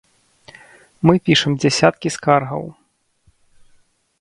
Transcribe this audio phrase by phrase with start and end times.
[1.09, 2.63] Мы пішам дзясяткі скаргаў.